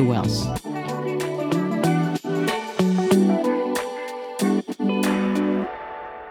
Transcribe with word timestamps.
Who 0.00 0.14
else? 0.14 0.46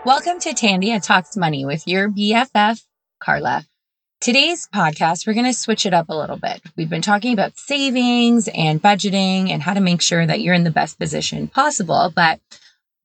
Welcome 0.04 0.40
to 0.40 0.55
Tandia 0.55 1.05
Talks 1.05 1.38
Money 1.38 1.66
with 1.66 1.88
your 1.88 2.09
BFF, 2.09 2.82
Carla. 3.20 3.68
Today's 4.22 4.68
podcast, 4.73 5.28
we're 5.28 5.34
going 5.34 5.45
to 5.45 5.54
switch 5.54 5.86
it 5.86 5.94
up 5.94 6.09
a 6.09 6.16
little 6.16 6.38
bit. 6.38 6.64
We've 6.78 6.90
been 6.90 7.04
talking 7.04 7.32
about 7.32 7.59
savings 7.59 8.50
and 8.55 8.82
budgeting 8.82 9.52
and 9.52 9.62
how 9.62 9.76
to 9.76 9.81
make 9.81 10.02
sure 10.02 10.26
that 10.26 10.42
you're 10.42 10.56
in 10.56 10.64
the 10.64 10.72
best 10.72 10.98
position 10.98 11.48
possible, 11.48 12.12
but 12.16 12.40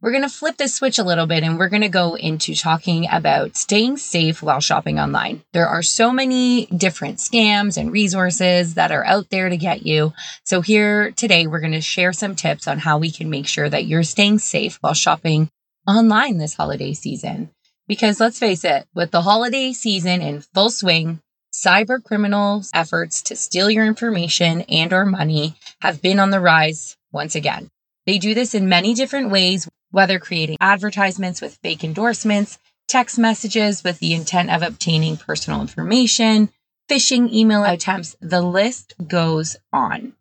we're 0.04 0.10
going 0.10 0.22
to 0.22 0.28
flip 0.28 0.58
this 0.58 0.74
switch 0.74 0.98
a 0.98 1.02
little 1.02 1.26
bit 1.26 1.42
and 1.42 1.58
we're 1.58 1.70
going 1.70 1.80
to 1.80 1.88
go 1.88 2.14
into 2.14 2.54
talking 2.54 3.08
about 3.10 3.56
staying 3.56 3.96
safe 3.96 4.42
while 4.42 4.60
shopping 4.60 5.00
online. 5.00 5.42
There 5.54 5.66
are 5.66 5.82
so 5.82 6.12
many 6.12 6.66
different 6.66 7.20
scams 7.20 7.78
and 7.78 7.90
resources 7.90 8.74
that 8.74 8.92
are 8.92 9.06
out 9.06 9.30
there 9.30 9.48
to 9.48 9.56
get 9.56 9.86
you. 9.86 10.12
So, 10.45 10.60
here 10.60 11.12
today, 11.12 11.46
we're 11.46 11.60
going 11.60 11.72
to 11.72 11.80
share 11.80 12.12
some 12.12 12.36
tips 12.36 12.68
on 12.68 12.80
how 12.80 12.98
we 12.98 13.10
can 13.10 13.30
make 13.30 13.46
sure 13.46 13.66
that 13.66 13.86
you're 13.86 14.02
staying 14.02 14.40
safe 14.40 14.76
while 14.82 14.92
shopping 14.92 15.48
online 15.88 16.36
this 16.36 16.52
holiday 16.52 16.92
season. 16.92 17.48
Because 17.88 18.20
let's 18.20 18.38
face 18.38 18.62
it, 18.62 18.86
with 18.95 19.10
the 19.10 19.23
holiday 19.23 19.73
season 19.73 20.20
in 20.20 20.42
full 20.42 20.68
swing, 20.68 21.20
cyber 21.51 22.04
criminals' 22.04 22.70
efforts 22.74 23.23
to 23.23 23.36
steal 23.36 23.70
your 23.70 23.86
information 23.86 24.62
and 24.68 24.92
or 24.92 25.07
money 25.07 25.54
have 25.80 26.02
been 26.02 26.18
on 26.18 26.29
the 26.29 26.40
rise 26.40 26.95
once 27.10 27.34
again. 27.34 27.70
They 28.07 28.18
do 28.18 28.34
this 28.34 28.54
in 28.54 28.68
many 28.68 28.92
different 28.92 29.30
ways, 29.30 29.66
whether 29.95 30.18
creating 30.18 30.56
advertisements 30.60 31.40
with 31.40 31.56
fake 31.62 31.84
endorsements, 31.84 32.59
text 32.88 33.16
messages 33.16 33.84
with 33.84 34.01
the 34.01 34.12
intent 34.12 34.51
of 34.51 34.60
obtaining 34.60 35.16
personal 35.16 35.60
information, 35.60 36.51
phishing 36.90 37.32
email 37.32 37.62
attempts, 37.62 38.16
the 38.20 38.42
list 38.42 38.95
goes 39.06 39.56
on. 39.73 40.12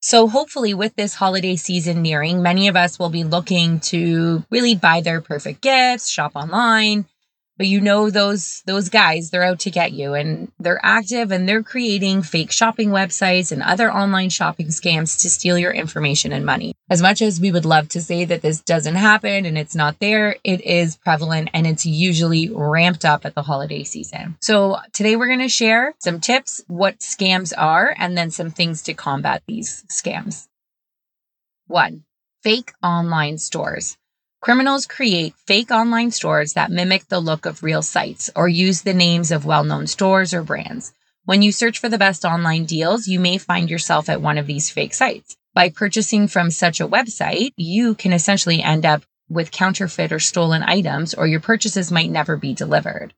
So, 0.00 0.28
hopefully, 0.28 0.72
with 0.72 0.96
this 0.96 1.14
holiday 1.14 1.56
season 1.56 2.00
nearing, 2.00 2.42
many 2.42 2.68
of 2.68 2.76
us 2.76 2.98
will 2.98 3.10
be 3.10 3.24
looking 3.24 3.80
to 3.80 4.44
really 4.50 4.74
buy 4.74 5.02
their 5.02 5.20
perfect 5.20 5.60
gifts, 5.60 6.08
shop 6.08 6.32
online, 6.34 7.04
but 7.58 7.66
you 7.66 7.82
know 7.82 8.08
those 8.08 8.62
those 8.66 8.88
guys 8.88 9.30
they're 9.30 9.42
out 9.42 9.60
to 9.60 9.70
get 9.70 9.92
you 9.92 10.14
and 10.14 10.52
they're 10.58 10.80
active 10.82 11.32
and 11.32 11.48
they're 11.48 11.62
creating 11.62 12.22
fake 12.22 12.52
shopping 12.52 12.90
websites 12.90 13.52
and 13.52 13.62
other 13.62 13.92
online 13.92 14.30
shopping 14.30 14.68
scams 14.68 15.20
to 15.20 15.28
steal 15.28 15.58
your 15.58 15.72
information 15.72 16.32
and 16.32 16.46
money 16.46 16.75
as 16.88 17.02
much 17.02 17.20
as 17.20 17.40
we 17.40 17.50
would 17.50 17.64
love 17.64 17.88
to 17.88 18.00
say 18.00 18.24
that 18.24 18.42
this 18.42 18.60
doesn't 18.60 18.94
happen 18.94 19.44
and 19.44 19.58
it's 19.58 19.74
not 19.74 19.98
there 19.98 20.36
it 20.44 20.60
is 20.62 20.96
prevalent 20.96 21.50
and 21.52 21.66
it's 21.66 21.86
usually 21.86 22.48
ramped 22.48 23.04
up 23.04 23.24
at 23.24 23.34
the 23.34 23.42
holiday 23.42 23.84
season 23.84 24.36
so 24.40 24.76
today 24.92 25.16
we're 25.16 25.26
going 25.26 25.38
to 25.38 25.48
share 25.48 25.94
some 25.98 26.20
tips 26.20 26.62
what 26.68 26.98
scams 27.00 27.52
are 27.56 27.94
and 27.98 28.16
then 28.16 28.30
some 28.30 28.50
things 28.50 28.82
to 28.82 28.94
combat 28.94 29.42
these 29.46 29.84
scams 29.88 30.48
one 31.66 32.04
fake 32.42 32.72
online 32.82 33.38
stores 33.38 33.96
Criminals 34.46 34.86
create 34.86 35.34
fake 35.46 35.72
online 35.72 36.12
stores 36.12 36.52
that 36.52 36.70
mimic 36.70 37.08
the 37.08 37.18
look 37.18 37.46
of 37.46 37.64
real 37.64 37.82
sites 37.82 38.30
or 38.36 38.46
use 38.46 38.82
the 38.82 38.94
names 38.94 39.32
of 39.32 39.44
well 39.44 39.64
known 39.64 39.88
stores 39.88 40.32
or 40.32 40.42
brands. 40.42 40.92
When 41.24 41.42
you 41.42 41.50
search 41.50 41.80
for 41.80 41.88
the 41.88 41.98
best 41.98 42.24
online 42.24 42.64
deals, 42.64 43.08
you 43.08 43.18
may 43.18 43.38
find 43.38 43.68
yourself 43.68 44.08
at 44.08 44.22
one 44.22 44.38
of 44.38 44.46
these 44.46 44.70
fake 44.70 44.94
sites. 44.94 45.36
By 45.56 45.70
purchasing 45.70 46.28
from 46.28 46.50
such 46.50 46.80
a 46.80 46.86
website, 46.86 47.54
you 47.56 47.94
can 47.94 48.12
essentially 48.12 48.62
end 48.62 48.84
up 48.84 49.04
with 49.30 49.50
counterfeit 49.50 50.12
or 50.12 50.18
stolen 50.18 50.62
items, 50.62 51.14
or 51.14 51.26
your 51.26 51.40
purchases 51.40 51.90
might 51.90 52.10
never 52.10 52.36
be 52.36 52.52
delivered. 52.52 53.14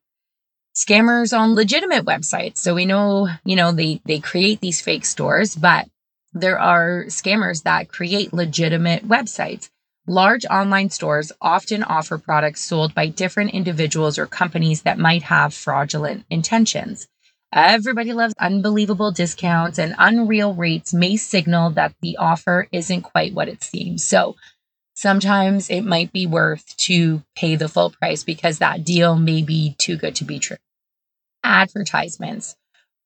Scammers 0.73 1.37
on 1.37 1.53
legitimate 1.53 2.05
websites. 2.05 2.59
So 2.59 2.73
we 2.73 2.85
know, 2.85 3.27
you 3.43 3.57
know, 3.57 3.73
they, 3.73 3.99
they 4.05 4.19
create 4.19 4.61
these 4.61 4.79
fake 4.79 5.03
stores, 5.03 5.53
but 5.53 5.89
there 6.31 6.57
are 6.57 7.03
scammers 7.07 7.63
that 7.63 7.89
create 7.89 8.31
legitimate 8.31 9.05
websites. 9.05 9.69
Large 10.07 10.45
online 10.45 10.91
stores 10.91 11.33
often 11.41 11.83
offer 11.83 12.17
products 12.17 12.61
sold 12.61 12.95
by 12.95 13.07
different 13.07 13.51
individuals 13.51 14.17
or 14.17 14.25
companies 14.25 14.83
that 14.83 14.97
might 14.97 15.23
have 15.23 15.53
fraudulent 15.53 16.23
intentions. 16.29 17.05
Everybody 17.51 18.13
loves 18.13 18.35
unbelievable 18.39 19.11
discounts, 19.11 19.79
and 19.79 19.95
unreal 19.97 20.53
rates 20.53 20.93
may 20.93 21.17
signal 21.17 21.71
that 21.71 21.95
the 22.01 22.17
offer 22.17 22.67
isn't 22.71 23.01
quite 23.01 23.33
what 23.33 23.49
it 23.49 23.63
seems. 23.63 24.03
So 24.03 24.35
sometimes 24.93 25.69
it 25.69 25.81
might 25.81 26.13
be 26.13 26.27
worth 26.27 26.77
to 26.77 27.23
pay 27.35 27.55
the 27.55 27.67
full 27.67 27.89
price 27.89 28.23
because 28.23 28.59
that 28.59 28.83
deal 28.83 29.15
may 29.15 29.41
be 29.41 29.75
too 29.79 29.97
good 29.97 30.15
to 30.17 30.25
be 30.25 30.37
true. 30.37 30.57
Advertisements. 31.43 32.55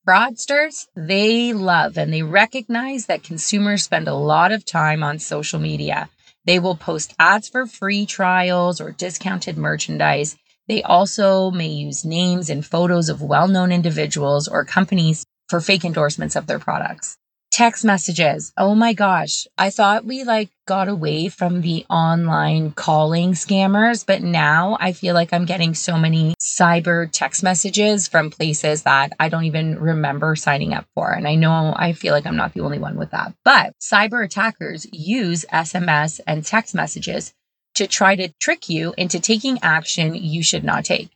Fraudsters, 0.06 0.88
they 0.96 1.54
love 1.54 1.98
and 1.98 2.12
they 2.12 2.24
recognize 2.24 3.06
that 3.06 3.24
consumers 3.24 3.84
spend 3.84 4.10
a 4.10 4.14
lot 4.14 4.52
of 4.52 4.66
time 4.66 5.02
on 5.02 5.20
social 5.20 5.60
media. 5.60 6.10
They 6.44 6.60
will 6.60 6.76
post 6.76 7.16
ads 7.18 7.48
for 7.48 7.66
free 7.66 8.06
trials 8.06 8.82
or 8.82 8.92
discounted 8.92 9.58
merchandise. 9.58 10.36
They 10.68 10.82
also 10.84 11.52
may 11.52 11.68
use 11.68 12.06
names 12.06 12.50
and 12.50 12.66
photos 12.66 13.10
of 13.10 13.22
well 13.22 13.48
known 13.48 13.72
individuals 13.72 14.48
or 14.48 14.66
companies 14.66 15.26
for 15.50 15.62
fake 15.62 15.86
endorsements 15.86 16.36
of 16.36 16.48
their 16.48 16.60
products 16.60 17.18
text 17.54 17.86
messages. 17.86 18.52
Oh 18.58 18.74
my 18.74 18.94
gosh. 18.94 19.46
I 19.60 19.70
thought 19.70 20.06
we 20.06 20.24
like 20.24 20.50
got 20.66 20.88
away 20.88 21.30
from 21.30 21.62
the 21.62 21.86
online 21.88 22.72
calling 22.72 23.34
scammers, 23.34 24.04
but 24.06 24.24
now 24.24 24.76
I 24.80 24.92
feel 24.92 25.14
like 25.14 25.32
I'm 25.32 25.46
getting 25.46 25.76
so 25.76 26.00
many 26.00 26.34
cyber 26.42 27.08
text 27.12 27.44
messages 27.44 28.08
from 28.08 28.32
places 28.32 28.84
that 28.84 29.14
I 29.20 29.30
don't 29.30 29.44
even 29.44 29.78
remember 29.80 30.36
signing 30.36 30.74
up 30.74 30.88
for. 30.96 31.12
And 31.12 31.28
I 31.28 31.36
know 31.36 31.76
I 31.78 31.94
feel 31.94 32.14
like 32.14 32.26
I'm 32.26 32.38
not 32.38 32.54
the 32.54 32.62
only 32.62 32.80
one 32.80 32.98
with 32.98 33.12
that. 33.12 33.36
But 33.46 33.74
cyber 33.80 34.26
attackers 34.26 34.88
use 34.92 35.46
SMS 35.54 36.22
and 36.26 36.44
text 36.44 36.74
messages 36.74 37.36
to 37.76 37.88
try 37.88 38.16
to 38.16 38.34
trick 38.40 38.70
you 38.70 38.94
into 38.98 39.20
taking 39.20 39.60
action 39.62 40.16
you 40.16 40.44
should 40.44 40.64
not 40.64 40.86
take. 40.86 41.10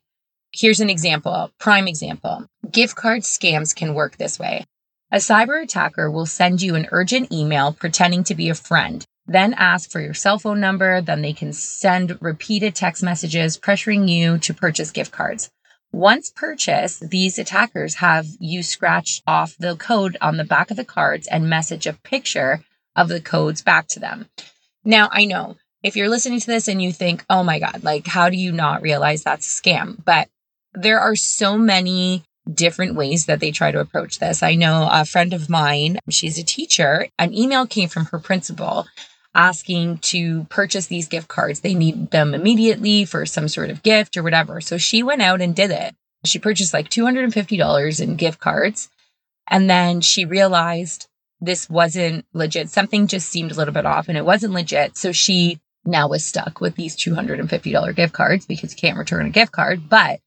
Here's 0.51 0.79
an 0.79 0.89
example, 0.89 1.51
prime 1.59 1.87
example. 1.87 2.47
Gift 2.71 2.95
card 2.95 3.21
scams 3.21 3.75
can 3.75 3.93
work 3.93 4.17
this 4.17 4.39
way. 4.39 4.65
A 5.11 5.17
cyber 5.17 5.63
attacker 5.63 6.09
will 6.09 6.25
send 6.25 6.61
you 6.61 6.75
an 6.75 6.87
urgent 6.91 7.31
email 7.31 7.73
pretending 7.73 8.23
to 8.25 8.35
be 8.35 8.49
a 8.49 8.55
friend, 8.55 9.05
then 9.27 9.53
ask 9.53 9.91
for 9.91 9.99
your 9.99 10.13
cell 10.13 10.39
phone 10.39 10.59
number. 10.59 11.01
Then 11.01 11.21
they 11.21 11.33
can 11.33 11.53
send 11.53 12.17
repeated 12.21 12.75
text 12.75 13.03
messages 13.03 13.57
pressuring 13.57 14.09
you 14.09 14.37
to 14.39 14.53
purchase 14.53 14.91
gift 14.91 15.11
cards. 15.11 15.49
Once 15.91 16.29
purchased, 16.29 17.09
these 17.09 17.39
attackers 17.39 17.95
have 17.95 18.25
you 18.39 18.63
scratch 18.63 19.21
off 19.25 19.55
the 19.57 19.75
code 19.75 20.17
on 20.21 20.37
the 20.37 20.43
back 20.43 20.71
of 20.71 20.77
the 20.77 20.85
cards 20.85 21.27
and 21.27 21.49
message 21.49 21.87
a 21.87 21.93
picture 21.93 22.63
of 22.95 23.09
the 23.09 23.21
codes 23.21 23.61
back 23.61 23.87
to 23.87 23.99
them. 23.99 24.29
Now, 24.83 25.09
I 25.11 25.25
know 25.25 25.57
if 25.83 25.95
you're 25.95 26.09
listening 26.09 26.39
to 26.39 26.47
this 26.47 26.67
and 26.67 26.81
you 26.81 26.91
think, 26.91 27.23
oh 27.29 27.43
my 27.43 27.59
God, 27.59 27.83
like, 27.83 28.07
how 28.07 28.29
do 28.29 28.37
you 28.37 28.51
not 28.51 28.81
realize 28.81 29.23
that's 29.23 29.59
a 29.59 29.61
scam? 29.61 30.03
But 30.03 30.27
there 30.73 30.99
are 30.99 31.15
so 31.15 31.57
many 31.57 32.23
different 32.51 32.95
ways 32.95 33.25
that 33.25 33.39
they 33.39 33.51
try 33.51 33.71
to 33.71 33.79
approach 33.79 34.19
this. 34.19 34.41
I 34.41 34.55
know 34.55 34.87
a 34.91 35.05
friend 35.05 35.33
of 35.33 35.49
mine, 35.49 35.99
she's 36.09 36.39
a 36.39 36.43
teacher, 36.43 37.07
an 37.19 37.33
email 37.33 37.67
came 37.67 37.89
from 37.89 38.05
her 38.05 38.19
principal 38.19 38.87
asking 39.35 39.99
to 39.99 40.45
purchase 40.45 40.87
these 40.87 41.07
gift 41.07 41.27
cards. 41.27 41.59
They 41.59 41.75
need 41.75 42.09
them 42.11 42.33
immediately 42.33 43.05
for 43.05 43.25
some 43.25 43.47
sort 43.47 43.69
of 43.69 43.83
gift 43.83 44.17
or 44.17 44.23
whatever. 44.23 44.61
So 44.61 44.77
she 44.77 45.03
went 45.03 45.21
out 45.21 45.41
and 45.41 45.55
did 45.55 45.69
it. 45.69 45.95
She 46.25 46.39
purchased 46.39 46.73
like 46.73 46.89
$250 46.89 48.01
in 48.01 48.15
gift 48.15 48.39
cards. 48.39 48.89
And 49.47 49.69
then 49.69 50.01
she 50.01 50.25
realized 50.25 51.07
this 51.39 51.69
wasn't 51.69 52.25
legit. 52.33 52.69
Something 52.69 53.05
just 53.05 53.29
seemed 53.29 53.51
a 53.51 53.55
little 53.55 53.73
bit 53.73 53.85
off 53.85 54.09
and 54.09 54.17
it 54.17 54.25
wasn't 54.25 54.53
legit. 54.53 54.97
So 54.97 55.11
she 55.11 55.59
now 55.87 56.07
was 56.07 56.25
stuck 56.25 56.61
with 56.61 56.75
these 56.75 56.95
$250 56.95 57.95
gift 57.95 58.13
cards 58.13 58.45
because 58.45 58.71
you 58.73 58.77
can't 58.77 58.97
return 58.97 59.25
a 59.25 59.29
gift 59.29 59.51
card. 59.51 59.89
But 59.89 60.19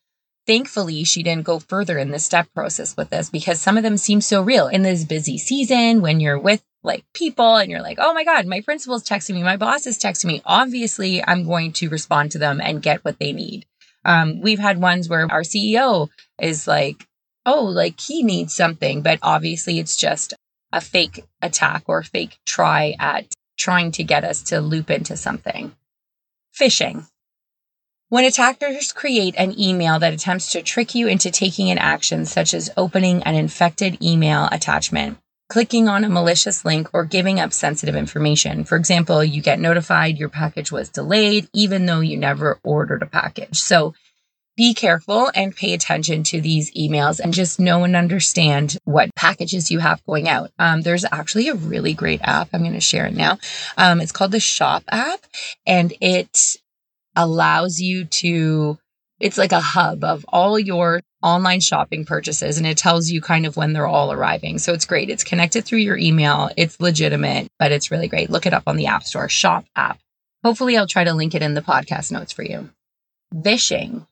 Thankfully, 0.47 1.05
she 1.05 1.23
didn't 1.23 1.45
go 1.45 1.61
further 1.61 1.99
in 1.99 2.11
the 2.11 2.19
step 2.19 2.49
process 2.55 2.97
with 2.97 3.11
this 3.11 3.31
because 3.31 3.61
some 3.61 3.77
of 3.77 3.83
them 3.83 3.97
seem 3.97 4.21
so 4.21 4.43
real 4.43 4.67
in 4.67 4.83
this 4.83 5.05
busy 5.05 5.39
season 5.39 6.01
when 6.01 6.19
you're 6.19 6.39
with 6.39 6.63
like 6.83 7.05
people 7.15 7.57
and 7.57 7.71
you're 7.71 7.83
like, 7.83 7.99
oh 8.01 8.15
my 8.15 8.25
God, 8.25 8.47
my 8.47 8.61
principal's 8.61 9.05
texting 9.05 9.35
me, 9.35 9.43
my 9.43 9.57
boss 9.57 9.87
is 9.87 9.99
texting 9.99 10.25
me. 10.25 10.43
Obviously, 10.45 11.23
I'm 11.25 11.45
going 11.45 11.73
to 11.75 11.89
respond 11.89 12.33
to 12.33 12.39
them 12.39 12.61
and 12.61 12.83
get 12.83 13.05
what 13.05 13.19
they 13.19 13.33
need. 13.33 13.67
Um, 14.05 14.41
we've 14.41 14.59
had 14.59 14.81
ones 14.81 15.09
where 15.09 15.31
our 15.31 15.43
CEO 15.43 16.09
is 16.41 16.67
like, 16.67 17.07
oh, 17.45 17.65
like 17.65 18.01
he 18.01 18.23
needs 18.23 18.55
something, 18.55 19.03
but 19.03 19.19
obviously 19.23 19.79
it's 19.79 19.97
just 19.97 20.35
a 20.73 20.81
fake 20.81 21.25
attack 21.43 21.85
or 21.87 22.03
fake 22.03 22.39
try 22.47 22.95
at 22.99 23.27
trying 23.61 23.93
to 23.93 24.03
get 24.03 24.25
us 24.25 24.43
to 24.45 24.61
loop 24.61 24.91
into 24.91 25.17
something. 25.17 25.77
Phishing. 26.59 27.07
When 28.09 28.25
attackers 28.25 28.93
create 28.93 29.35
an 29.37 29.55
email 29.61 29.99
that 29.99 30.15
attempts 30.15 30.51
to 30.53 30.63
trick 30.63 30.95
you 30.95 31.07
into 31.07 31.31
taking 31.31 31.71
an 31.71 31.79
action, 31.79 32.25
such 32.25 32.55
as 32.55 32.71
opening 32.77 33.23
an 33.23 33.35
infected 33.35 34.03
email 34.03 34.49
attachment, 34.51 35.19
clicking 35.49 35.89
on 35.89 36.05
a 36.05 36.09
malicious 36.09 36.65
link, 36.65 36.89
or 36.93 37.05
giving 37.05 37.39
up 37.39 37.53
sensitive 37.53 37.95
information. 37.95 38.65
For 38.65 38.77
example, 38.77 39.23
you 39.23 39.43
get 39.43 39.61
notified 39.61 40.19
your 40.19 40.29
package 40.31 40.73
was 40.73 40.89
delayed, 40.89 41.49
even 41.53 41.87
though 41.87 42.01
you 42.01 42.17
never 42.17 42.59
ordered 42.65 43.03
a 43.03 43.07
package. 43.07 43.61
So 43.61 43.95
be 44.57 44.75
careful 44.75 45.31
and 45.35 45.55
pay 45.55 45.73
attention 45.73 46.23
to 46.25 46.41
these 46.41 46.73
emails 46.75 47.21
and 47.21 47.33
just 47.33 47.59
know 47.61 47.85
and 47.85 47.97
understand 47.97 48.77
what 48.85 49.15
packages 49.15 49.71
you 49.71 49.79
have 49.79 50.05
going 50.05 50.29
out. 50.29 50.51
Um, 50.59 50.83
there's 50.83 51.05
actually 51.11 51.49
a 51.49 51.55
really 51.55 51.95
great 51.95 52.21
app. 52.23 52.51
I'm 52.53 52.61
going 52.61 52.75
to 52.75 52.81
share 52.81 53.07
it 53.07 53.15
now. 53.15 53.39
Um, 53.77 54.01
it's 54.01 54.13
called 54.13 54.33
the 54.33 54.41
Shop 54.41 54.83
app, 54.91 55.21
and 55.67 55.93
it 56.01 56.57
allows 57.17 57.81
you 57.81 58.05
to, 58.05 58.79
it's 59.19 59.39
like 59.39 59.53
a 59.53 59.61
hub 59.61 60.05
of 60.05 60.25
all 60.29 60.59
your 60.59 61.01
online 61.23 61.61
shopping 61.61 62.05
purchases 62.05 62.57
and 62.57 62.67
it 62.67 62.79
tells 62.79 63.11
you 63.11 63.21
kind 63.21 63.47
of 63.47 63.57
when 63.57 63.73
they're 63.73 63.87
all 63.87 64.13
arriving. 64.13 64.59
So 64.59 64.73
it's 64.73 64.87
great. 64.87 65.11
It's 65.11 65.25
connected 65.25 65.65
through 65.65 65.81
your 65.81 65.99
email. 65.99 66.51
It's 66.57 66.81
legitimate, 66.81 67.49
but 67.59 67.73
it's 67.73 67.91
really 67.91 68.09
great. 68.09 68.31
Look 68.31 68.47
it 68.47 68.55
up 68.55 68.65
on 68.67 68.77
the 68.77 68.87
App 68.87 69.05
Store, 69.05 69.29
Shop 69.29 69.65
app. 69.77 69.99
Hopefully, 70.43 70.79
I'll 70.79 70.87
try 70.87 71.05
to 71.05 71.13
link 71.13 71.35
it 71.35 71.43
in 71.43 71.53
the 71.53 71.61
podcast 71.61 72.11
notes 72.11 72.33
for 72.33 72.43
you. 72.43 72.71
Vishing. 73.33 74.07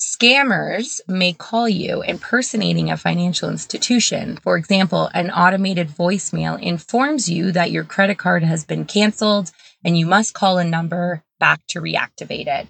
Scammers 0.00 1.02
may 1.08 1.34
call 1.34 1.68
you 1.68 2.00
impersonating 2.00 2.90
a 2.90 2.96
financial 2.96 3.50
institution. 3.50 4.38
For 4.38 4.56
example, 4.56 5.10
an 5.12 5.30
automated 5.30 5.88
voicemail 5.88 6.58
informs 6.58 7.28
you 7.28 7.52
that 7.52 7.70
your 7.70 7.84
credit 7.84 8.16
card 8.16 8.42
has 8.42 8.64
been 8.64 8.86
canceled 8.86 9.50
and 9.84 9.98
you 9.98 10.06
must 10.06 10.32
call 10.32 10.56
a 10.56 10.64
number 10.64 11.22
back 11.38 11.60
to 11.68 11.82
reactivate 11.82 12.46
it. 12.46 12.66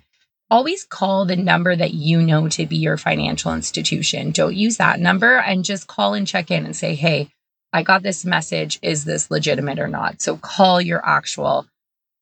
Always 0.51 0.85
call 0.85 1.25
the 1.25 1.37
number 1.37 1.77
that 1.77 1.95
you 1.95 2.21
know 2.21 2.49
to 2.49 2.67
be 2.67 2.79
your 2.79 2.97
financial 2.97 3.55
institution. 3.55 4.33
Don't 4.33 4.57
use 4.57 4.79
that 4.79 4.99
number 4.99 5.37
and 5.37 5.65
just 5.65 5.87
call 5.87 6.15
and 6.15 6.27
check 6.27 6.51
in 6.51 6.65
and 6.65 6.75
say, 6.75 6.97
hey, 6.97 7.31
I 7.73 7.85
got 7.85 8.03
this 8.03 8.25
message. 8.25 8.81
Is 8.83 9.05
this 9.05 9.31
legitimate 9.31 9.79
or 9.79 9.87
not? 9.87 10.21
So 10.21 10.37
call 10.37 10.81
your 10.81 11.01
actual 11.07 11.69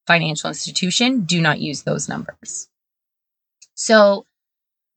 financial 0.07 0.49
institution. 0.49 1.23
Do 1.23 1.41
not 1.41 1.61
use 1.61 1.85
those 1.85 2.11
numbers. 2.11 2.69
So 3.73 4.27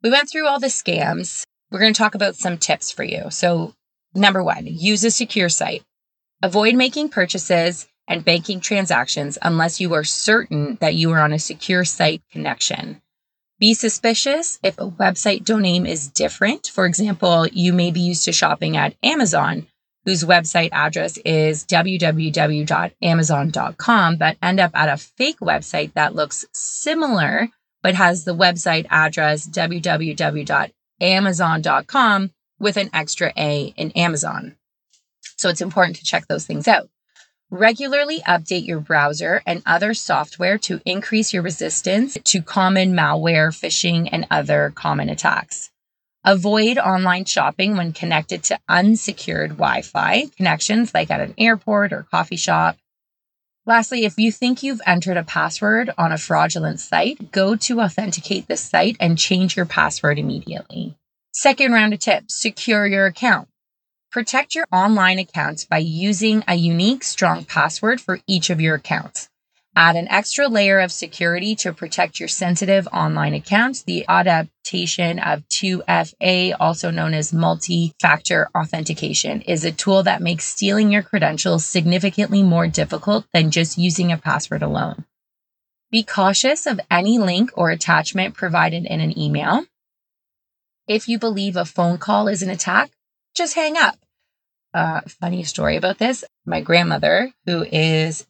we 0.04 0.10
went 0.10 0.30
through 0.30 0.48
all 0.48 0.60
the 0.60 0.68
scams. 0.68 1.44
We're 1.70 1.80
going 1.80 1.94
to 1.94 1.98
talk 1.98 2.16
about 2.16 2.36
some 2.36 2.58
tips 2.58 2.92
for 2.92 3.04
you. 3.04 3.30
So, 3.30 3.74
number 4.14 4.44
one, 4.44 4.68
use 4.68 5.04
a 5.04 5.12
secure 5.12 5.50
site. 5.50 5.84
Avoid 6.44 6.76
making 6.76 7.10
purchases 7.10 7.88
and 8.08 8.26
banking 8.26 8.60
transactions 8.60 9.38
unless 9.42 9.80
you 9.80 9.94
are 9.94 10.04
certain 10.04 10.78
that 10.82 10.96
you 10.96 11.12
are 11.12 11.20
on 11.20 11.34
a 11.34 11.40
secure 11.40 11.86
site 11.86 12.24
connection. 12.32 13.02
Be 13.60 13.76
suspicious 13.76 14.58
if 14.64 14.80
a 14.80 14.90
website 14.90 15.46
domain 15.46 15.86
is 15.86 16.08
different. 16.08 16.66
For 16.68 16.88
example, 16.88 17.46
you 17.48 17.74
may 17.74 17.92
be 17.92 18.00
used 18.00 18.26
to 18.26 18.32
shopping 18.32 18.76
at 18.76 18.96
Amazon, 19.04 19.68
whose 20.04 20.24
website 20.24 20.70
address 20.72 21.18
is 21.18 21.64
www.amazon.com, 21.66 24.18
but 24.18 24.38
end 24.42 24.60
up 24.60 24.72
at 24.74 24.90
a 24.90 24.98
fake 24.98 25.42
website 25.42 25.94
that 25.94 26.16
looks 26.16 26.44
similar 26.54 27.50
but 27.82 27.96
has 27.96 28.24
the 28.24 28.36
website 28.36 28.86
address 28.90 29.48
www.amazon.com 29.48 32.32
with 32.60 32.78
an 32.78 32.90
extra 32.94 33.34
A 33.38 33.74
in 33.76 33.92
Amazon. 33.92 34.56
So 35.38 35.50
it's 35.50 35.62
important 35.62 35.98
to 35.98 36.04
check 36.04 36.28
those 36.28 36.46
things 36.46 36.68
out. 36.68 36.90
Regularly 37.50 38.22
update 38.22 38.66
your 38.66 38.80
browser 38.80 39.42
and 39.46 39.62
other 39.66 39.94
software 39.94 40.58
to 40.60 40.82
increase 40.86 41.34
your 41.34 41.44
resistance 41.44 42.18
to 42.24 42.42
common 42.42 42.94
malware, 42.94 43.50
phishing, 43.50 44.08
and 44.12 44.26
other 44.32 44.72
common 44.74 45.10
attacks. 45.10 45.70
Avoid 46.24 46.78
online 46.78 47.26
shopping 47.26 47.76
when 47.76 47.94
connected 47.94 48.44
to 48.44 48.60
unsecured 48.70 49.58
Wi 49.58 49.82
Fi 49.82 50.28
connections, 50.38 50.94
like 50.94 51.10
at 51.10 51.20
an 51.20 51.34
airport 51.38 51.92
or 51.92 52.06
coffee 52.12 52.36
shop. 52.36 52.78
Lastly, 53.68 54.06
if 54.06 54.18
you 54.18 54.32
think 54.32 54.64
you've 54.64 54.82
entered 54.88 55.18
a 55.18 55.24
password 55.24 55.92
on 55.96 56.12
a 56.12 56.18
fraudulent 56.18 56.80
site, 56.80 57.32
go 57.32 57.56
to 57.58 57.82
authenticate 57.82 58.48
the 58.48 58.58
site 58.58 58.98
and 59.00 59.20
change 59.20 59.56
your 59.56 59.68
password 59.68 60.18
immediately. 60.18 60.96
Second 61.32 61.72
round 61.72 61.94
of 61.94 62.00
tips 62.00 62.42
secure 62.42 62.88
your 62.88 63.06
account. 63.06 63.48
Protect 64.12 64.56
your 64.56 64.66
online 64.72 65.20
accounts 65.20 65.64
by 65.64 65.78
using 65.78 66.44
a 66.48 66.56
unique, 66.56 67.04
strong 67.04 67.46
password 67.46 68.02
for 68.02 68.20
each 68.26 68.50
of 68.50 68.60
your 68.60 68.76
accounts. 68.76 69.30
Add 69.76 69.96
an 69.96 70.10
extra 70.10 70.50
layer 70.50 70.80
of 70.80 70.92
security 70.92 71.56
to 71.56 71.72
protect 71.72 72.20
your 72.20 72.28
sensitive 72.28 72.88
online 72.92 73.34
accounts. 73.34 73.84
The 73.84 74.06
adaptation 74.08 75.18
of 75.18 75.48
2FA, 75.48 76.56
also 76.60 76.92
known 76.92 77.14
as 77.14 77.32
multi 77.32 77.94
factor 78.02 78.50
authentication, 78.54 79.42
is 79.42 79.64
a 79.64 79.72
tool 79.72 80.04
that 80.04 80.22
makes 80.22 80.44
stealing 80.44 80.92
your 80.92 81.04
credentials 81.04 81.66
significantly 81.66 82.44
more 82.44 82.68
difficult 82.68 83.26
than 83.34 83.50
just 83.50 83.78
using 83.78 84.12
a 84.12 84.18
password 84.18 84.62
alone. 84.62 85.06
Be 85.90 86.04
cautious 86.04 86.66
of 86.66 86.82
any 86.90 87.18
link 87.18 87.52
or 87.54 87.70
attachment 87.70 88.36
provided 88.36 88.86
in 88.86 89.00
an 89.00 89.18
email. 89.18 89.66
If 90.86 91.08
you 91.08 91.18
believe 91.18 91.56
a 91.56 91.64
phone 91.64 91.98
call 91.98 92.28
is 92.28 92.42
an 92.42 92.50
attack, 92.50 92.92
just 93.36 93.56
hang 93.56 93.78
up. 93.78 93.96
Uh, 94.74 95.02
funny 95.08 95.44
story 95.44 95.78
about 95.78 95.98
this. 95.98 96.26
My 96.46 96.60
grandmother, 96.60 97.32
who 97.46 97.64
is 97.64 98.26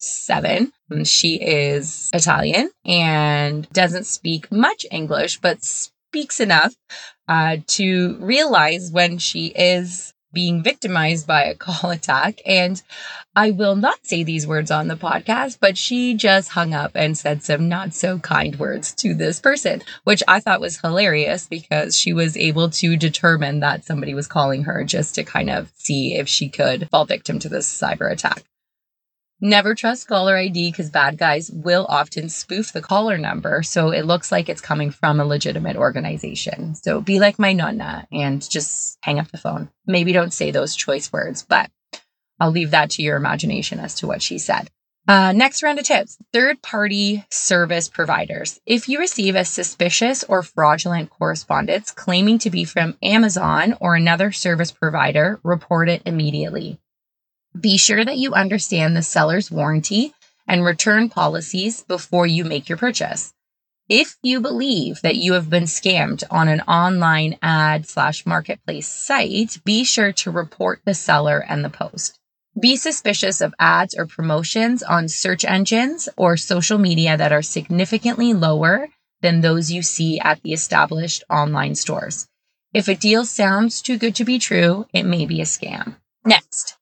87, 0.00 0.72
she 1.04 1.34
is 1.36 2.08
Italian 2.14 2.70
and 2.86 3.68
doesn't 3.70 4.06
speak 4.06 4.50
much 4.50 4.86
English, 4.90 5.40
but 5.40 5.62
speaks 5.62 6.40
enough 6.40 6.74
uh, 7.28 7.58
to 7.66 8.16
realize 8.18 8.90
when 8.90 9.18
she 9.18 9.48
is 9.48 10.14
being 10.32 10.62
victimized 10.62 11.26
by 11.26 11.44
a 11.44 11.54
call 11.66 11.90
attack. 11.90 12.40
And 12.46 12.82
I 13.36 13.50
will 13.50 13.76
not 13.76 14.06
say 14.06 14.22
these 14.22 14.46
words 14.46 14.70
on 14.70 14.88
the 14.88 14.94
podcast, 14.94 15.58
but 15.60 15.76
she 15.76 16.14
just 16.14 16.48
hung 16.48 16.72
up 16.72 16.92
and 16.94 17.18
said 17.18 17.42
some 17.42 17.68
not 17.68 17.92
so 17.92 18.18
kind 18.20 18.58
words 18.58 18.94
to 18.96 19.12
this 19.12 19.38
person, 19.38 19.82
which 20.04 20.22
I 20.26 20.40
thought 20.40 20.62
was 20.62 20.80
hilarious 20.80 21.46
because 21.46 21.94
she 21.94 22.14
was 22.14 22.38
able 22.38 22.70
to 22.70 22.96
determine 22.96 23.60
that 23.60 23.84
somebody 23.84 24.14
was 24.14 24.26
calling 24.26 24.64
her 24.64 24.82
just 24.82 25.14
to 25.16 25.24
kind 25.24 25.50
of 25.50 25.70
see 25.76 26.14
if 26.14 26.26
she 26.26 26.48
could 26.48 26.88
fall 26.88 27.04
victim 27.04 27.38
to 27.40 27.50
this 27.50 27.68
cyber 27.70 28.10
attack. 28.10 28.44
Never 29.42 29.74
trust 29.74 30.06
caller 30.06 30.36
ID 30.36 30.70
because 30.70 30.90
bad 30.90 31.16
guys 31.16 31.50
will 31.50 31.86
often 31.88 32.28
spoof 32.28 32.72
the 32.72 32.82
caller 32.82 33.16
number. 33.16 33.62
So 33.62 33.90
it 33.90 34.04
looks 34.04 34.30
like 34.30 34.50
it's 34.50 34.60
coming 34.60 34.90
from 34.90 35.18
a 35.18 35.24
legitimate 35.24 35.76
organization. 35.76 36.74
So 36.74 37.00
be 37.00 37.20
like 37.20 37.38
my 37.38 37.54
nonna 37.54 38.06
and 38.12 38.48
just 38.48 38.98
hang 39.02 39.18
up 39.18 39.30
the 39.30 39.38
phone. 39.38 39.70
Maybe 39.86 40.12
don't 40.12 40.34
say 40.34 40.50
those 40.50 40.76
choice 40.76 41.10
words, 41.10 41.42
but 41.48 41.70
I'll 42.38 42.50
leave 42.50 42.72
that 42.72 42.90
to 42.90 43.02
your 43.02 43.16
imagination 43.16 43.80
as 43.80 43.94
to 43.96 44.06
what 44.06 44.20
she 44.20 44.38
said. 44.38 44.68
Uh, 45.08 45.32
next 45.32 45.62
round 45.62 45.78
of 45.78 45.86
tips 45.86 46.18
third 46.34 46.60
party 46.60 47.24
service 47.30 47.88
providers. 47.88 48.60
If 48.66 48.88
you 48.90 48.98
receive 48.98 49.34
a 49.36 49.46
suspicious 49.46 50.22
or 50.24 50.42
fraudulent 50.42 51.08
correspondence 51.08 51.90
claiming 51.90 52.38
to 52.40 52.50
be 52.50 52.64
from 52.64 52.98
Amazon 53.02 53.76
or 53.80 53.94
another 53.94 54.32
service 54.32 54.70
provider, 54.70 55.40
report 55.42 55.88
it 55.88 56.02
immediately. 56.04 56.78
Be 57.58 57.76
sure 57.76 58.04
that 58.04 58.18
you 58.18 58.34
understand 58.34 58.96
the 58.96 59.02
seller's 59.02 59.50
warranty 59.50 60.12
and 60.46 60.64
return 60.64 61.08
policies 61.08 61.82
before 61.82 62.26
you 62.26 62.44
make 62.44 62.68
your 62.68 62.78
purchase. 62.78 63.32
If 63.88 64.16
you 64.22 64.40
believe 64.40 65.00
that 65.02 65.16
you 65.16 65.32
have 65.32 65.50
been 65.50 65.64
scammed 65.64 66.22
on 66.30 66.46
an 66.46 66.60
online 66.60 67.36
ad 67.42 67.88
slash 67.88 68.24
marketplace 68.24 68.86
site, 68.86 69.58
be 69.64 69.82
sure 69.82 70.12
to 70.12 70.30
report 70.30 70.80
the 70.84 70.94
seller 70.94 71.40
and 71.40 71.64
the 71.64 71.70
post. 71.70 72.16
Be 72.60 72.76
suspicious 72.76 73.40
of 73.40 73.54
ads 73.58 73.96
or 73.96 74.06
promotions 74.06 74.82
on 74.82 75.08
search 75.08 75.44
engines 75.44 76.08
or 76.16 76.36
social 76.36 76.78
media 76.78 77.16
that 77.16 77.32
are 77.32 77.42
significantly 77.42 78.32
lower 78.32 78.88
than 79.22 79.40
those 79.40 79.72
you 79.72 79.82
see 79.82 80.20
at 80.20 80.40
the 80.42 80.52
established 80.52 81.24
online 81.28 81.74
stores. 81.74 82.28
If 82.72 82.86
a 82.86 82.94
deal 82.94 83.24
sounds 83.24 83.82
too 83.82 83.98
good 83.98 84.14
to 84.16 84.24
be 84.24 84.38
true, 84.38 84.86
it 84.92 85.02
may 85.02 85.26
be 85.26 85.40
a 85.40 85.44
scam. 85.44 85.96
Next, 86.24 86.76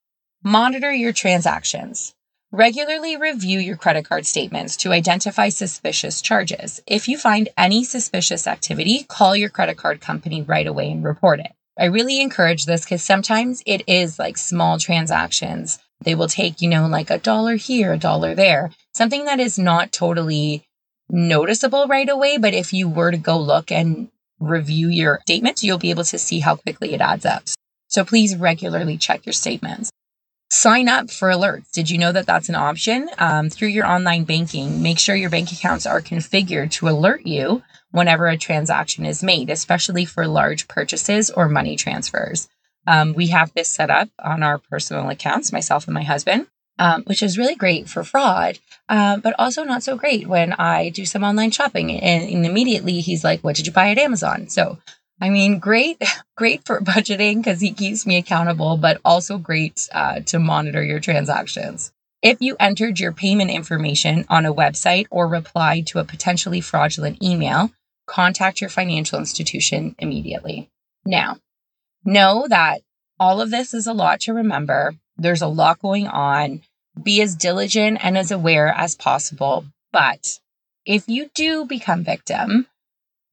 Monitor 0.45 0.93
your 0.93 1.13
transactions. 1.13 2.15
Regularly 2.53 3.17
review 3.17 3.59
your 3.59 3.77
credit 3.77 4.05
card 4.05 4.25
statements 4.25 4.77
to 4.77 4.93
identify 4.93 5.49
suspicious 5.49 6.23
charges. 6.23 6.81
If 6.87 7.09
you 7.09 7.19
find 7.19 7.49
any 7.57 7.83
suspicious 7.83 8.47
activity, 8.47 9.03
call 9.09 9.35
your 9.35 9.49
credit 9.49 9.79
card 9.79 10.01
company 10.01 10.43
right 10.43 10.69
away 10.69 10.93
and 10.93 11.03
report 11.03 11.41
it. 11.41 11.51
I 11.77 11.87
really 11.87 12.21
encourage 12.21 12.67
this 12.67 12.85
because 12.85 13.03
sometimes 13.03 13.65
it 13.67 13.83
is 13.89 14.21
like 14.21 14.39
small 14.39 14.79
transactions. 14.79 15.81
They 16.05 16.15
will 16.15 16.29
take, 16.29 16.63
you 16.63 16.69
know, 16.69 16.87
like 16.87 17.11
a 17.11 17.19
dollar 17.19 17.57
here, 17.57 17.95
a 17.95 17.99
dollar 17.99 18.37
there, 18.37 18.71
something 18.95 19.25
that 19.25 19.41
is 19.41 19.59
not 19.59 19.91
totally 19.91 20.65
noticeable 21.11 21.89
right 21.89 22.09
away. 22.09 22.39
But 22.39 22.55
if 22.55 22.73
you 22.73 22.89
were 22.89 23.11
to 23.11 23.17
go 23.17 23.37
look 23.37 23.73
and 23.73 24.09
review 24.39 24.89
your 24.89 25.19
statements, 25.23 25.65
you'll 25.65 25.79
be 25.79 25.91
able 25.91 26.05
to 26.05 26.19
see 26.19 26.39
how 26.39 26.55
quickly 26.55 26.95
it 26.95 27.01
adds 27.01 27.27
up. 27.27 27.43
So 27.89 28.05
please 28.05 28.37
regularly 28.37 28.97
check 28.97 29.27
your 29.27 29.33
statements. 29.33 29.91
Sign 30.59 30.89
up 30.89 31.09
for 31.09 31.29
alerts. 31.29 31.71
Did 31.71 31.89
you 31.89 31.99
know 31.99 32.11
that 32.11 32.27
that's 32.27 32.49
an 32.49 32.57
option? 32.57 33.09
Um, 33.19 33.49
through 33.49 33.69
your 33.69 33.87
online 33.87 34.25
banking, 34.25 34.83
make 34.83 34.99
sure 34.99 35.15
your 35.15 35.31
bank 35.31 35.53
accounts 35.53 35.87
are 35.87 36.01
configured 36.01 36.73
to 36.73 36.89
alert 36.89 37.25
you 37.25 37.63
whenever 37.93 38.27
a 38.27 38.37
transaction 38.37 39.07
is 39.07 39.23
made, 39.23 39.51
especially 39.51 40.05
for 40.05 40.27
large 40.27 40.67
purchases 40.67 41.31
or 41.31 41.49
money 41.49 41.77
transfers. 41.77 42.49
Um, 42.89 43.15
we 43.15 43.29
have 43.29 43.53
this 43.55 43.69
set 43.69 43.89
up 43.89 44.09
on 44.19 44.43
our 44.43 44.59
personal 44.59 45.09
accounts, 45.11 45.53
myself 45.53 45.87
and 45.87 45.95
my 45.95 46.03
husband, 46.03 46.49
um, 46.79 47.05
which 47.05 47.23
is 47.23 47.39
really 47.39 47.55
great 47.55 47.89
for 47.89 48.03
fraud, 48.03 48.59
uh, 48.89 49.19
but 49.19 49.35
also 49.39 49.63
not 49.63 49.85
so 49.85 49.97
great 49.97 50.27
when 50.27 50.55
I 50.55 50.89
do 50.89 51.07
some 51.07 51.23
online 51.23 51.53
shopping. 51.53 51.93
And 52.01 52.45
immediately 52.45 53.01
he's 53.01 53.23
like, 53.23 53.43
What 53.43 53.57
did 53.57 53.67
you 53.67 53.73
buy 53.73 53.91
at 53.91 53.99
Amazon? 53.99 54.49
So 54.49 54.79
I 55.21 55.31
mean, 55.31 55.59
great, 55.59 56.03
great 56.37 56.65
for 56.65 56.81
budgeting 56.81 57.37
because 57.37 57.61
he 57.61 57.73
keeps 57.73 58.07
me 58.07 58.17
accountable, 58.17 58.77
but 58.77 59.01
also 59.05 59.39
great 59.39 59.89
uh, 59.93 60.21
to 60.27 60.39
monitor 60.39 60.83
your 60.83 61.01
transactions. 61.01 61.93
If 62.21 62.41
you 62.41 62.57
entered 62.59 62.99
your 62.99 63.13
payment 63.13 63.51
information 63.51 64.25
on 64.29 64.45
a 64.45 64.55
website 64.55 65.07
or 65.11 65.29
replied 65.29 65.87
to 65.89 66.01
a 66.01 66.05
potentially 66.05 66.61
fraudulent 66.61 67.23
email, 67.23 67.71
contact 68.07 68.61
your 68.61 68.71
financial 68.71 69.19
institution 69.21 69.95
immediately. 69.99 70.69
Now, 71.05 71.39
know 72.05 72.47
that 72.49 72.81
all 73.21 73.41
of 73.41 73.51
this 73.51 73.73
is 73.73 73.87
a 73.87 73.93
lot 73.93 74.21
to 74.23 74.35
remember. 74.35 74.95
There's 75.17 75.43
a 75.43 75.49
lot 75.49 75.81
going 75.81 76.09
on. 76.09 76.63
Be 77.01 77.23
as 77.23 77.37
diligent 77.37 77.99
and 78.03 78.19
as 78.19 78.33
aware 78.33 78.69
as 78.69 78.97
possible. 78.97 79.67
But 79.93 80.41
if 80.85 81.09
you 81.09 81.31
do 81.35 81.67
become 81.67 82.03
victim, 82.03 82.67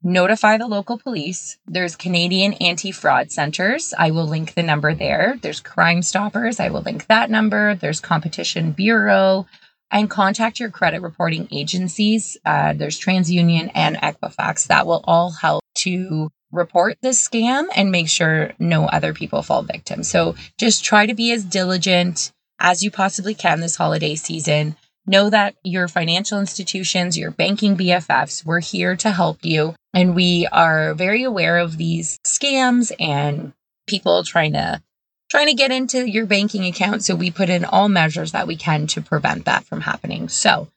notify 0.06 0.58
the 0.58 0.68
local 0.68 0.98
police. 0.98 1.58
There's 1.66 1.96
Canadian 1.96 2.54
anti 2.54 2.92
fraud 2.92 3.32
centers. 3.32 3.94
I 3.98 4.12
will 4.12 4.28
link 4.28 4.54
the 4.54 4.64
number 4.64 4.94
there. 4.94 5.38
There's 5.42 5.60
Crime 5.60 6.02
Stoppers. 6.02 6.60
I 6.60 6.70
will 6.70 6.82
link 6.82 7.08
that 7.08 7.30
number. 7.30 7.76
There's 7.76 8.00
Competition 8.00 8.72
Bureau. 8.72 9.48
And 9.92 10.10
contact 10.10 10.60
your 10.60 10.70
credit 10.70 11.02
reporting 11.02 11.48
agencies. 11.52 12.38
Uh, 12.46 12.74
there's 12.74 13.00
TransUnion 13.00 13.72
and 13.74 13.98
Equifax. 13.98 14.68
That 14.68 14.88
will 14.88 15.04
all 15.06 15.32
help 15.32 15.64
to 15.80 16.32
report 16.52 16.98
this 17.02 17.28
scam 17.28 17.68
and 17.76 17.92
make 17.92 18.10
sure 18.10 18.54
no 18.60 18.86
other 18.86 19.14
people 19.14 19.42
fall 19.42 19.64
victim. 19.64 20.04
So 20.04 20.36
just 20.58 20.84
try 20.84 21.06
to 21.06 21.14
be 21.14 21.32
as 21.32 21.44
diligent 21.44 22.32
as 22.60 22.84
you 22.84 22.92
possibly 22.92 23.34
can 23.34 23.60
this 23.60 23.76
holiday 23.76 24.16
season. 24.16 24.76
Know 25.08 25.30
that 25.30 25.56
your 25.64 25.88
financial 25.88 26.40
institutions, 26.40 27.18
your 27.18 27.30
banking 27.30 27.78
BFFs, 27.78 28.44
we're 28.44 28.62
here 28.62 28.96
to 28.98 29.12
help 29.12 29.46
you. 29.46 29.76
And 29.96 30.14
we 30.14 30.46
are 30.52 30.94
very 30.94 31.24
aware 31.24 31.58
of 31.58 31.78
these 31.78 32.20
scams 32.20 32.92
and 33.00 33.54
people 33.88 34.24
trying 34.24 34.54
to 34.54 34.84
trying 35.32 35.48
to 35.48 35.54
get 35.54 35.72
into 35.72 36.08
your 36.08 36.26
banking 36.26 36.66
account. 36.66 37.04
So 37.04 37.16
we 37.16 37.32
put 37.32 37.50
in 37.50 37.66
all 37.66 37.90
measures 37.90 38.34
that 38.34 38.46
we 38.46 38.58
can 38.58 38.88
to 38.88 39.02
prevent 39.02 39.46
that 39.46 39.64
from 39.64 39.82
happening. 39.82 40.30
So 40.30 40.68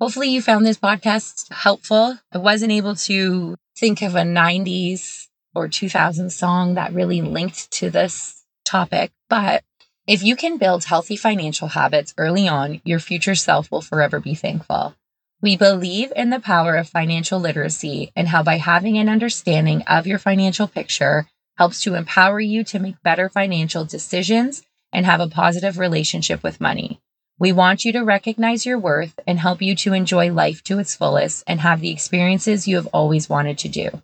hopefully 0.00 0.28
you 0.28 0.40
found 0.40 0.64
this 0.64 0.78
podcast 0.78 1.52
helpful. 1.52 2.18
I 2.32 2.38
wasn't 2.38 2.72
able 2.72 2.94
to 2.94 3.56
think 3.76 4.00
of 4.00 4.14
a 4.14 4.22
90s 4.22 5.26
or 5.54 5.68
2000 5.68 6.30
song 6.30 6.74
that 6.74 6.94
really 6.94 7.20
linked 7.20 7.70
to 7.72 7.90
this 7.90 8.44
topic, 8.64 9.10
but 9.28 9.64
if 10.06 10.22
you 10.22 10.34
can 10.34 10.56
build 10.58 10.84
healthy 10.84 11.16
financial 11.16 11.68
habits 11.68 12.14
early 12.16 12.48
on, 12.48 12.80
your 12.84 12.98
future 12.98 13.34
self 13.34 13.70
will 13.70 13.82
forever 13.82 14.18
be 14.18 14.34
thankful. 14.34 14.94
We 15.42 15.56
believe 15.56 16.12
in 16.14 16.30
the 16.30 16.38
power 16.40 16.76
of 16.76 16.88
financial 16.88 17.40
literacy 17.40 18.12
and 18.14 18.28
how 18.28 18.44
by 18.44 18.58
having 18.58 18.96
an 18.96 19.08
understanding 19.08 19.82
of 19.82 20.06
your 20.06 20.20
financial 20.20 20.68
picture 20.68 21.26
helps 21.56 21.82
to 21.82 21.94
empower 21.94 22.40
you 22.40 22.62
to 22.64 22.78
make 22.78 23.02
better 23.02 23.28
financial 23.28 23.84
decisions 23.84 24.62
and 24.92 25.04
have 25.04 25.20
a 25.20 25.28
positive 25.28 25.78
relationship 25.78 26.42
with 26.44 26.60
money. 26.60 27.00
We 27.38 27.50
want 27.50 27.84
you 27.84 27.92
to 27.92 28.04
recognize 28.04 28.64
your 28.64 28.78
worth 28.78 29.18
and 29.26 29.40
help 29.40 29.60
you 29.60 29.74
to 29.76 29.94
enjoy 29.94 30.32
life 30.32 30.62
to 30.64 30.78
its 30.78 30.94
fullest 30.94 31.42
and 31.48 31.60
have 31.60 31.80
the 31.80 31.90
experiences 31.90 32.68
you 32.68 32.76
have 32.76 32.86
always 32.92 33.28
wanted 33.28 33.58
to 33.58 33.68
do. 33.68 34.02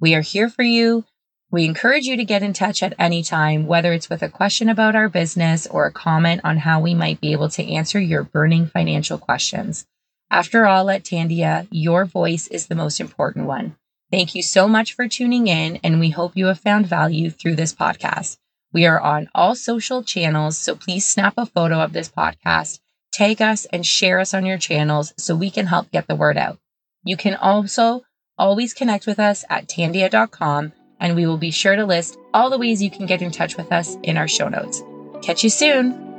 We 0.00 0.14
are 0.14 0.20
here 0.20 0.48
for 0.48 0.62
you 0.62 1.04
we 1.50 1.64
encourage 1.64 2.06
you 2.06 2.16
to 2.16 2.24
get 2.24 2.42
in 2.42 2.52
touch 2.52 2.82
at 2.82 2.94
any 2.98 3.22
time, 3.22 3.66
whether 3.66 3.92
it's 3.92 4.10
with 4.10 4.22
a 4.22 4.28
question 4.28 4.68
about 4.68 4.96
our 4.96 5.08
business 5.08 5.66
or 5.66 5.86
a 5.86 5.92
comment 5.92 6.40
on 6.42 6.58
how 6.58 6.80
we 6.80 6.92
might 6.92 7.20
be 7.20 7.30
able 7.30 7.48
to 7.50 7.72
answer 7.72 8.00
your 8.00 8.24
burning 8.24 8.66
financial 8.66 9.16
questions. 9.16 9.86
After 10.30 10.66
all, 10.66 10.90
at 10.90 11.04
Tandia, 11.04 11.68
your 11.70 12.04
voice 12.04 12.48
is 12.48 12.66
the 12.66 12.74
most 12.74 13.00
important 13.00 13.46
one. 13.46 13.76
Thank 14.10 14.34
you 14.34 14.42
so 14.42 14.68
much 14.68 14.94
for 14.94 15.08
tuning 15.08 15.46
in, 15.46 15.78
and 15.82 16.00
we 16.00 16.10
hope 16.10 16.36
you 16.36 16.46
have 16.46 16.60
found 16.60 16.86
value 16.86 17.30
through 17.30 17.56
this 17.56 17.74
podcast. 17.74 18.38
We 18.72 18.86
are 18.86 19.00
on 19.00 19.28
all 19.34 19.54
social 19.54 20.02
channels, 20.02 20.58
so 20.58 20.74
please 20.74 21.06
snap 21.06 21.34
a 21.36 21.46
photo 21.46 21.80
of 21.80 21.92
this 21.92 22.08
podcast, 22.08 22.80
tag 23.12 23.40
us, 23.40 23.64
and 23.66 23.86
share 23.86 24.18
us 24.20 24.34
on 24.34 24.44
your 24.44 24.58
channels 24.58 25.14
so 25.16 25.34
we 25.34 25.50
can 25.50 25.66
help 25.66 25.90
get 25.90 26.06
the 26.08 26.16
word 26.16 26.36
out. 26.36 26.58
You 27.04 27.16
can 27.16 27.34
also 27.34 28.02
always 28.36 28.74
connect 28.74 29.06
with 29.06 29.18
us 29.18 29.44
at 29.48 29.68
tandia.com 29.68 30.72
and 31.00 31.14
we 31.14 31.26
will 31.26 31.38
be 31.38 31.50
sure 31.50 31.76
to 31.76 31.84
list 31.84 32.18
all 32.34 32.50
the 32.50 32.58
ways 32.58 32.82
you 32.82 32.90
can 32.90 33.06
get 33.06 33.22
in 33.22 33.30
touch 33.30 33.56
with 33.56 33.72
us 33.72 33.96
in 34.02 34.16
our 34.16 34.28
show 34.28 34.48
notes. 34.48 34.82
Catch 35.22 35.44
you 35.44 35.50
soon. 35.50 36.15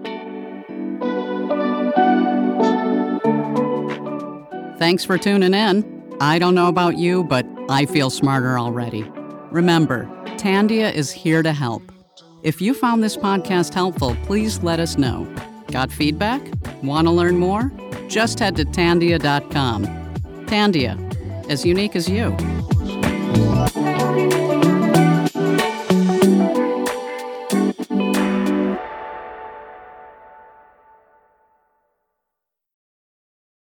Thanks 4.77 5.03
for 5.03 5.17
tuning 5.17 5.53
in. 5.53 6.15
I 6.19 6.37
don't 6.37 6.53
know 6.55 6.67
about 6.67 6.97
you, 6.97 7.23
but 7.23 7.45
I 7.69 7.85
feel 7.85 8.09
smarter 8.09 8.59
already. 8.59 9.03
Remember, 9.51 10.05
Tandia 10.37 10.93
is 10.93 11.11
here 11.11 11.41
to 11.41 11.51
help. 11.51 11.91
If 12.43 12.61
you 12.61 12.73
found 12.73 13.03
this 13.03 13.17
podcast 13.17 13.73
helpful, 13.73 14.15
please 14.23 14.61
let 14.61 14.79
us 14.79 14.97
know. 14.97 15.27
Got 15.71 15.91
feedback? 15.91 16.41
Want 16.83 17.07
to 17.07 17.11
learn 17.11 17.37
more? 17.39 17.71
Just 18.07 18.39
head 18.39 18.55
to 18.57 18.65
tandia.com. 18.65 19.85
Tandia, 20.45 21.49
as 21.49 21.65
unique 21.65 21.95
as 21.95 22.07
you. 22.07 22.35